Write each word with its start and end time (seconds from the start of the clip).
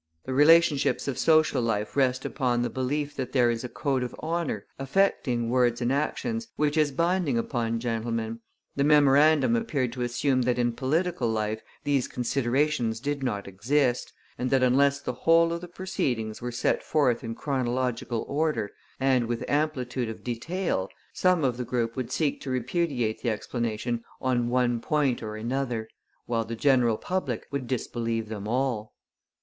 The 0.25 0.33
relationships 0.33 1.07
of 1.07 1.19
social 1.19 1.61
life 1.61 1.95
rest 1.95 2.25
upon 2.25 2.63
the 2.63 2.71
belief 2.71 3.15
that 3.17 3.33
there 3.33 3.51
is 3.51 3.63
a 3.63 3.69
code 3.69 4.01
of 4.01 4.15
honour, 4.15 4.65
affecting 4.79 5.51
words 5.51 5.79
and 5.79 5.93
actions, 5.93 6.47
which 6.55 6.75
is 6.75 6.91
binding 6.91 7.37
upon 7.37 7.79
gentlemen. 7.79 8.39
The 8.75 8.83
memorandum 8.83 9.55
appeared 9.55 9.93
to 9.93 10.01
assume 10.01 10.41
that 10.41 10.57
in 10.57 10.73
political 10.73 11.29
life 11.29 11.61
these 11.83 12.07
considerations 12.07 12.99
did 12.99 13.21
not 13.21 13.47
exist, 13.47 14.11
and 14.39 14.49
that 14.49 14.63
unless 14.63 14.99
the 14.99 15.13
whole 15.13 15.53
of 15.53 15.61
the 15.61 15.67
proceedings 15.67 16.41
were 16.41 16.51
set 16.51 16.81
forth 16.81 17.23
in 17.23 17.35
chronological 17.35 18.25
order, 18.27 18.71
and 18.99 19.27
with 19.27 19.47
amplitude 19.47 20.09
of 20.09 20.23
detail, 20.23 20.89
some 21.13 21.43
of 21.43 21.57
the 21.57 21.63
group 21.63 21.95
would 21.95 22.11
seek 22.11 22.41
to 22.41 22.49
repudiate 22.49 23.21
the 23.21 23.29
explanation 23.29 24.03
on 24.19 24.49
one 24.49 24.79
point 24.79 25.21
or 25.21 25.35
another, 25.35 25.87
while 26.25 26.43
the 26.43 26.55
general 26.55 26.97
public 26.97 27.45
would 27.51 27.67
disbelieve 27.67 28.29
them 28.29 28.47
all. 28.47 28.95